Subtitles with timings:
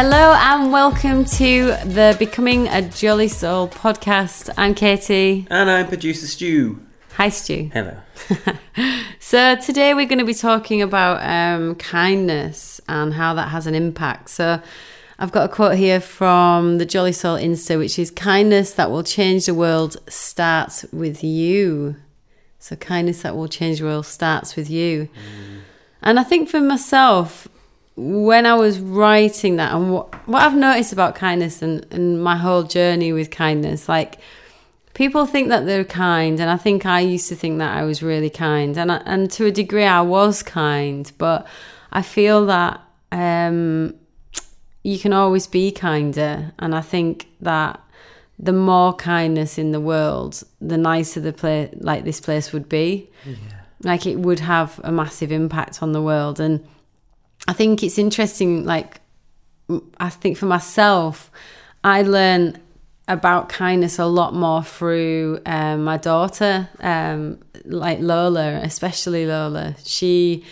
[0.00, 4.48] Hello and welcome to the Becoming a Jolly Soul podcast.
[4.56, 5.44] I'm Katie.
[5.50, 6.80] And I'm producer Stu.
[7.14, 7.68] Hi, Stu.
[7.72, 7.96] Hello.
[9.18, 13.74] So today we're going to be talking about um, kindness and how that has an
[13.74, 14.30] impact.
[14.30, 14.62] So
[15.18, 19.02] I've got a quote here from the Jolly Soul Insta, which is kindness that will
[19.02, 21.96] change the world starts with you.
[22.60, 25.08] So kindness that will change the world starts with you.
[26.02, 27.48] And I think for myself,
[27.98, 32.36] when I was writing that and what, what I've noticed about kindness and, and my
[32.36, 34.18] whole journey with kindness, like
[34.94, 38.02] people think that they're kind and i think i used to think that i was
[38.02, 41.46] really kind and I, and to a degree i was kind but
[41.92, 42.80] i feel that
[43.12, 43.94] um
[44.82, 47.80] you can always be kinder and i think that
[48.38, 53.10] the more kindness in the world the nicer the place like this place would be.
[53.82, 56.66] Like it would have a massive impact on the world and
[57.48, 59.00] i think it's interesting like
[59.98, 61.30] I think for myself,
[61.84, 62.58] I learn
[63.06, 69.76] about kindness a lot more through um, my daughter, um, like Lola, especially Lola.
[69.84, 70.44] She,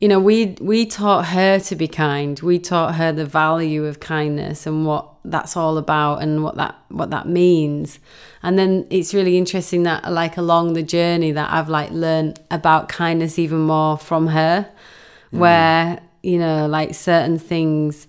[0.00, 2.38] you know, we we taught her to be kind.
[2.40, 6.76] We taught her the value of kindness and what that's all about and what that
[6.88, 7.98] what that means.
[8.42, 12.88] And then it's really interesting that like along the journey that I've like learned about
[12.88, 14.68] kindness even more from her,
[15.30, 18.06] where you know like certain things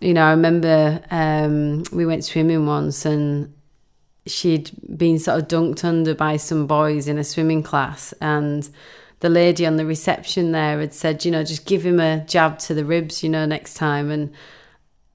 [0.00, 3.52] you know, I remember um, we went swimming once and
[4.26, 8.12] she'd been sort of dunked under by some boys in a swimming class.
[8.20, 8.68] And
[9.20, 12.58] the lady on the reception there had said, you know, just give him a jab
[12.60, 14.10] to the ribs, you know, next time.
[14.10, 14.32] And,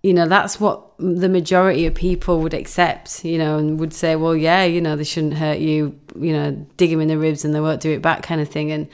[0.02, 4.18] you know, that's what the majority of people would accept, you know, and would say,
[4.18, 7.46] well, yeah, you know, they shouldn't hurt you, you know, dig him in the ribs
[7.46, 8.70] and they won't do it back kind of thing.
[8.72, 8.90] And,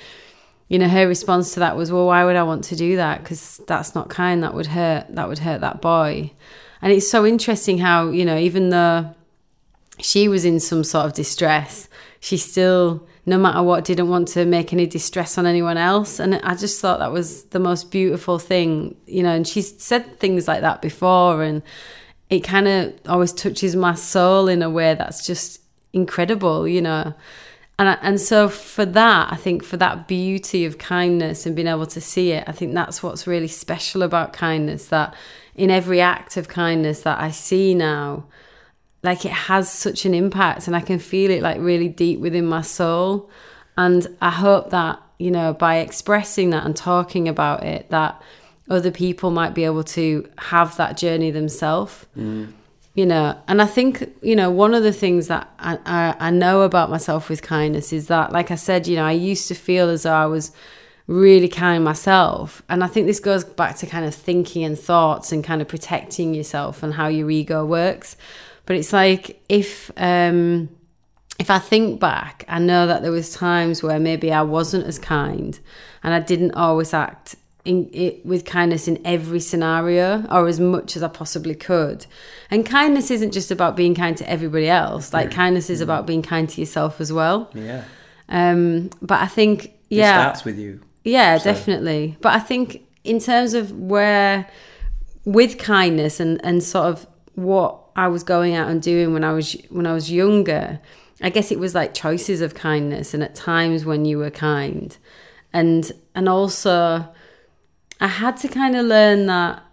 [0.70, 3.22] you know her response to that was well why would i want to do that?
[3.22, 4.44] Because that's not kind.
[4.44, 5.08] That would hurt.
[5.10, 6.32] That would hurt that boy.
[6.82, 9.14] And it's so interesting how you know even though
[10.00, 11.90] she was in some sort of distress
[12.22, 16.20] she still no matter what didn't want to make any distress on anyone else.
[16.20, 20.20] And i just thought that was the most beautiful thing you know and she's said
[20.20, 21.62] things like that before and
[22.30, 25.62] it kind of always touches my soul in a way that's just
[25.94, 27.14] incredible you know
[27.80, 31.70] and I, and so for that, I think for that beauty of kindness and being
[31.70, 34.88] able to see it, I think that's what's really special about kindness.
[34.88, 35.16] That
[35.56, 38.26] in every act of kindness that I see now,
[39.02, 42.46] like it has such an impact, and I can feel it like really deep within
[42.46, 43.30] my soul.
[43.78, 48.22] And I hope that you know by expressing that and talking about it, that
[48.70, 52.52] other people might be able to have that journey themselves mm.
[53.00, 56.30] You know and i think you know one of the things that I, I, I
[56.32, 59.56] know about myself with kindness is that like i said you know i used to
[59.56, 60.52] feel as though i was
[61.10, 62.62] really kind myself.
[62.70, 65.68] And i think this goes back to kind of thinking and thoughts and kind of
[65.68, 68.16] protecting yourself and how your ego works.
[68.68, 70.70] But it's like if um
[71.40, 75.00] if i think back i know that there was times where maybe i wasn't as
[75.00, 75.60] kind
[76.04, 77.36] and i didn't always act
[77.70, 82.06] in, it, with kindness in every scenario or as much as I possibly could.
[82.52, 85.14] And kindness isn't just about being kind to everybody else.
[85.14, 87.50] Like kindness is about being kind to yourself as well.
[87.54, 87.84] Yeah.
[88.28, 90.82] Um, but I think It yeah, starts with you.
[91.04, 92.18] yeah, So- definitely.
[92.22, 94.48] But I think in terms of where
[95.26, 99.34] with kindness and and sort of what I was going out and doing when I
[99.34, 100.80] was when I was younger,
[101.22, 104.96] I guess it was like choices of kindness and at times when you were kind.
[105.54, 107.06] And and also
[108.00, 109.64] I had to kind of learn that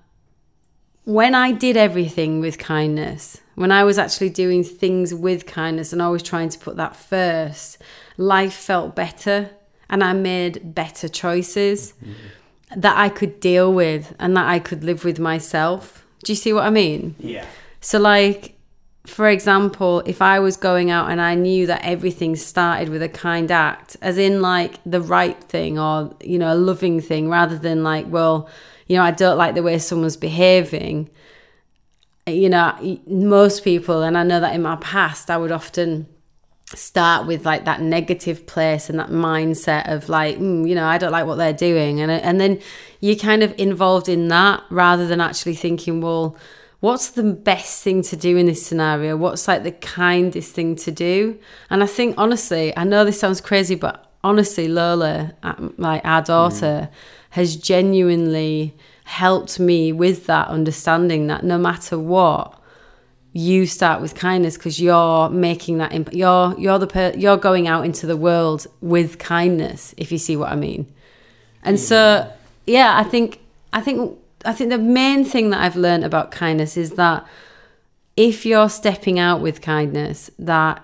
[1.04, 6.03] when I did everything with kindness, when I was actually doing things with kindness and
[6.03, 7.78] always trying to put that first,
[8.16, 9.50] life felt better
[9.88, 12.81] and I made better choices mm-hmm.
[12.81, 16.04] that I could deal with and that I could live with myself.
[16.25, 17.14] Do you see what I mean?
[17.20, 17.47] Yeah.
[17.81, 18.56] So, like,
[19.06, 23.09] for example, if I was going out and I knew that everything started with a
[23.09, 27.56] kind act, as in like the right thing or, you know, a loving thing, rather
[27.56, 28.49] than like, well,
[28.87, 31.08] you know, I don't like the way someone's behaving.
[32.26, 36.09] You know, most people, and I know that in my past, I would often
[36.75, 40.99] start with like that negative place and that mindset of like mm, you know I
[40.99, 42.61] don't like what they're doing and and then
[42.99, 46.37] you're kind of involved in that rather than actually thinking well
[46.81, 49.17] what's the best thing to do in this scenario?
[49.17, 51.38] What's like the kindest thing to do?
[51.70, 56.23] And I think honestly I know this sounds crazy but honestly Lola uh, like our
[56.23, 56.88] daughter
[57.31, 58.75] has genuinely
[59.05, 62.61] helped me with that understanding that no matter what
[63.32, 67.69] you start with kindness because you're making that imp- you're you're the per- you're going
[67.69, 70.90] out into the world with kindness if you see what i mean.
[71.62, 72.32] And so
[72.67, 73.40] yeah i think
[73.73, 77.26] i think I think the main thing that I've learned about kindness is that
[78.16, 80.82] if you're stepping out with kindness, that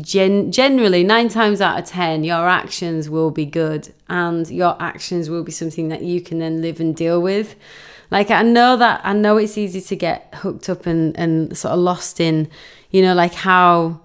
[0.00, 5.30] gen- generally nine times out of ten, your actions will be good and your actions
[5.30, 7.54] will be something that you can then live and deal with.
[8.10, 11.72] Like I know that I know it's easy to get hooked up and, and sort
[11.72, 12.50] of lost in,
[12.90, 14.00] you know, like how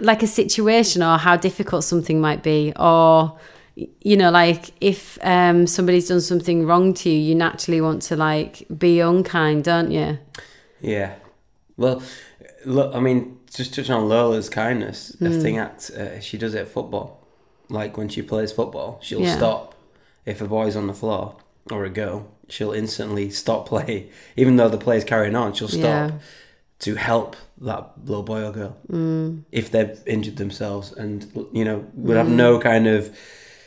[0.00, 3.38] like a situation or how difficult something might be or
[3.76, 8.16] you know like if um somebody's done something wrong to you you naturally want to
[8.16, 10.18] like be unkind don't you
[10.80, 11.14] Yeah.
[11.76, 12.02] Well,
[12.66, 15.26] look, I mean, just touching on Lola's kindness, Hmm.
[15.26, 17.26] I think that uh, she does it at football.
[17.68, 19.36] Like when she plays football, she'll Yeah.
[19.36, 19.74] stop
[20.26, 21.36] if a boy's on the floor
[21.70, 22.26] or a girl.
[22.48, 25.54] She'll instantly stop play, even though the play's carrying on.
[25.54, 26.10] She'll stop Yeah.
[26.80, 29.44] to help that little boy or girl Mm.
[29.50, 31.16] if they've injured themselves, and
[31.52, 33.10] you know would have no kind of.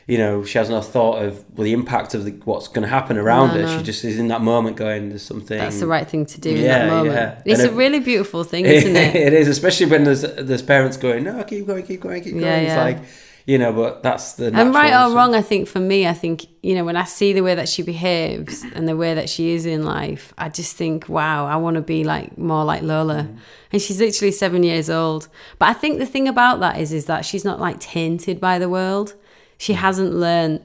[0.08, 2.88] You know, she has no thought of well, the impact of the, what's going to
[2.88, 3.62] happen around No, her.
[3.64, 3.78] no.
[3.78, 6.52] She just is in that moment going, "There's something." that's the right thing to do
[6.52, 7.42] in Yeah, that moment yeah.
[7.44, 10.62] it's And a it- really beautiful thing isn't it it is, especially when there's there's
[10.62, 12.46] parents going, no, keep going, keep going, keep going.
[12.46, 13.00] Yeah, It's like,
[13.48, 16.46] you know, but that's the and right or wrong, I think for me, I think
[16.62, 19.54] you know when I see the way that she behaves and the way that she
[19.56, 23.24] is in life, I just think, wow, I want to be like more like Lola.
[23.24, 23.38] Mm.
[23.72, 25.28] And she's literally seven years old.
[25.60, 28.60] But I think the thing about that is, is that she's not like tainted by
[28.60, 29.16] the world.
[29.58, 29.78] She Mm.
[29.78, 30.60] hasn't learned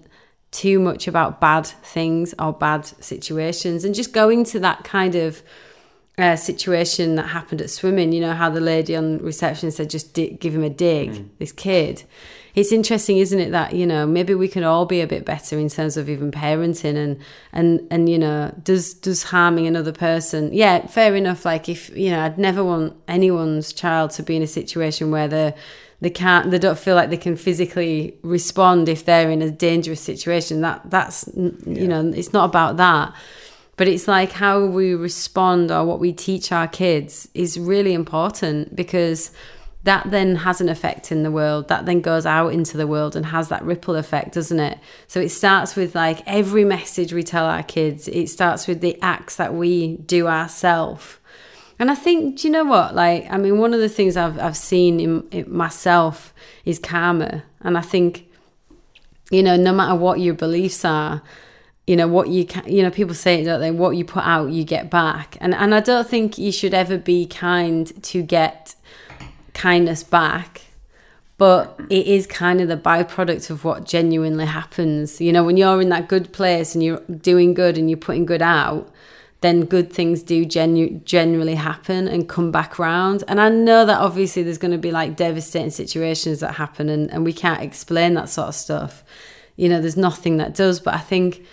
[0.51, 5.43] too much about bad things or bad situations, and just going to that kind of
[6.19, 8.13] uh, situation that happened at swimming.
[8.13, 11.53] You know how the lady on reception said, "Just di- give him a dig." This
[11.53, 12.03] kid.
[12.55, 15.57] It's interesting, isn't it, that you know maybe we can all be a bit better
[15.57, 17.17] in terms of even parenting and
[17.53, 20.51] and and you know does does harming another person?
[20.53, 21.45] Yeah, fair enough.
[21.45, 25.29] Like if you know, I'd never want anyone's child to be in a situation where
[25.29, 25.55] they
[26.00, 30.00] they can't they don't feel like they can physically respond if they're in a dangerous
[30.00, 30.62] situation.
[30.62, 33.14] That that's you know it's not about that.
[33.76, 38.76] But it's like how we respond or what we teach our kids is really important
[38.76, 39.31] because
[39.85, 41.69] that then has an effect in the world.
[41.69, 44.79] That then goes out into the world and has that ripple effect doesn't it?
[45.06, 48.99] So it starts with like every message we tell our kids it starts with the
[49.03, 51.19] acts that we do ourselves
[51.81, 52.94] and I think, do you know what?
[52.94, 56.35] Like, I mean, one of the things I've I've seen in, in myself
[56.67, 58.29] is karma, and I think,
[59.31, 61.23] you know, no matter what your beliefs are,
[61.87, 62.71] you know what you can.
[62.71, 63.71] You know, people say it, don't they?
[63.71, 66.99] What you put out, you get back, and and I don't think you should ever
[66.99, 68.75] be kind to get
[69.55, 70.61] kindness back.
[71.38, 75.19] But it is kind of the byproduct of what genuinely happens.
[75.19, 78.27] You know, when you're in that good place and you're doing good and you're putting
[78.27, 78.93] good out,
[79.41, 83.25] then good things do genu- generally happen and come back round.
[83.27, 87.11] And I know that obviously there's going to be like devastating situations that happen and,
[87.11, 89.03] and we can't explain that sort of stuff.
[89.57, 91.45] You know, there's nothing that does, but I think,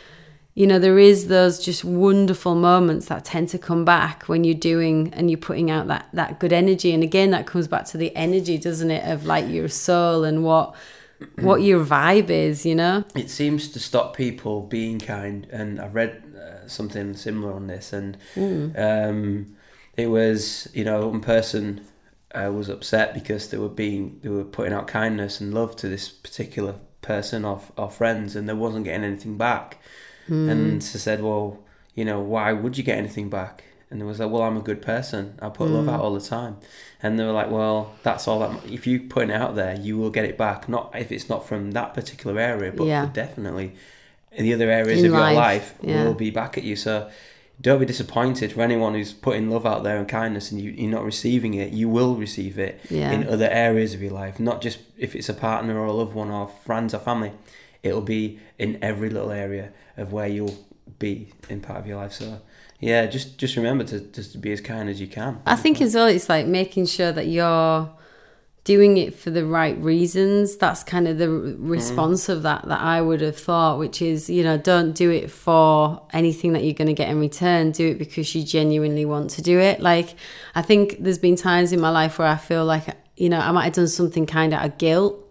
[0.54, 4.56] you know, there is those just wonderful moments that tend to come back when you're
[4.56, 6.94] doing and you're putting out that, that good energy.
[6.94, 10.44] And again, that comes back to the energy, doesn't it, of like your soul and
[10.44, 10.75] what
[11.39, 13.03] what your vibe is, you know?
[13.15, 15.47] it seems to stop people being kind.
[15.51, 18.17] And I read uh, something similar on this, and
[18.77, 19.55] um,
[19.95, 21.81] it was you know one person
[22.33, 25.87] uh, was upset because they were being they were putting out kindness and love to
[25.89, 29.79] this particular person or, or friends, and they wasn't getting anything back.
[30.27, 31.59] And she said, "Well,
[31.95, 34.62] you know, why would you get anything back?" And it was like, "Well, I'm a
[34.62, 35.38] good person.
[35.41, 36.03] I put love out mm.
[36.03, 36.58] all the time."
[37.01, 38.65] And they were like, "Well, that's all that.
[38.70, 40.67] If you put it out there, you will get it back.
[40.67, 43.10] Not if it's not from that particular area, but Yeah.
[43.13, 43.74] definitely
[44.34, 46.03] in the other areas In of your life, life yeah.
[46.03, 46.75] will be back at you.
[46.75, 47.10] So
[47.60, 50.91] don't be disappointed for anyone who's putting love out there and kindness and you, you're
[50.91, 51.74] not receiving it.
[51.74, 53.12] You will receive it Yeah.
[53.12, 56.13] in other areas of your life, not just if it's a partner or a loved
[56.13, 57.32] one or friends or family.
[57.82, 60.58] It'll be in every little area of where you'll
[61.00, 62.13] be in part of your life.
[62.13, 62.41] So
[62.79, 65.41] yeah, just just remember to just to be as kind as you can.
[65.46, 67.89] I think as well, it's like making sure that you're
[68.63, 70.57] doing it for the right reasons.
[70.57, 72.34] That's kind of the response mm-hmm.
[72.34, 76.05] of that that I would have thought, which is, you know, don't do it for
[76.12, 77.72] anything that you're going to get in return.
[77.72, 79.79] Do it because you genuinely want to do it.
[79.79, 80.15] Like,
[80.53, 82.84] I think there's been times in my life where I feel like,
[83.15, 85.24] you know, I might have done something kind of out of guilt.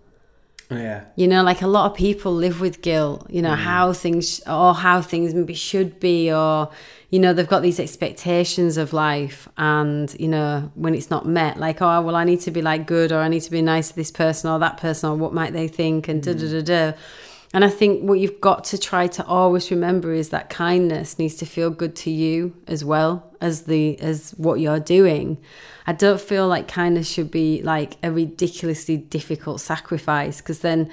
[0.70, 1.04] Oh, yeah.
[1.14, 3.58] You know, like a lot of people live with guilt, you know, mm.
[3.58, 6.70] how things or how things maybe should be, or,
[7.10, 9.48] you know, they've got these expectations of life.
[9.56, 12.86] And, you know, when it's not met, like, oh, well, I need to be like
[12.86, 15.32] good, or I need to be nice to this person or that person, or what
[15.32, 16.64] might they think, and da da mm.
[16.64, 16.98] da da.
[17.54, 21.36] And I think what you've got to try to always remember is that kindness needs
[21.36, 25.38] to feel good to you as well as the as what you're doing.
[25.86, 30.90] I don't feel like kindness should be like a ridiculously difficult sacrifice because then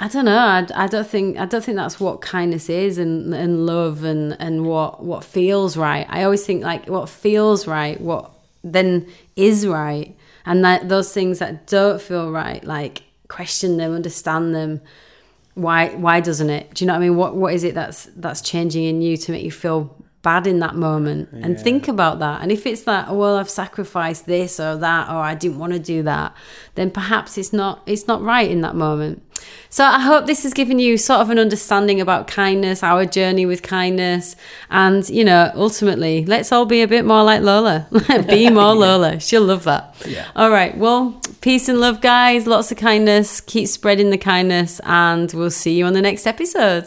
[0.00, 0.36] I don't know.
[0.36, 4.36] I, I don't think I don't think that's what kindness is and and love and
[4.40, 6.06] and what what feels right.
[6.08, 8.32] I always think like what feels right, what
[8.64, 14.54] then is right, and that those things that don't feel right, like question them, understand
[14.54, 14.80] them.
[15.54, 16.74] Why why doesn't it?
[16.74, 17.16] Do you know what I mean?
[17.16, 20.58] What what is it that's that's changing in you to make you feel bad in
[20.58, 21.62] that moment and Yeah.
[21.62, 22.40] think about that.
[22.42, 25.72] And if it's that, oh, well, I've sacrificed this or that, or I didn't want
[25.74, 26.32] to do that,
[26.74, 29.22] then perhaps it's not it's not right in that moment.
[29.68, 33.44] So I hope this has given you sort of an understanding about kindness, our journey
[33.46, 34.34] with kindness,
[34.70, 37.86] and you know, ultimately, let's all be a bit more like Lola.
[38.28, 39.20] be more Lola.
[39.20, 39.94] She'll love that.
[40.06, 40.24] Yeah.
[40.34, 40.76] All right.
[40.76, 42.46] Well, peace and love, guys.
[42.46, 43.40] Lots of kindness.
[43.42, 46.86] Keep spreading the kindness, and we'll see you on the next episode.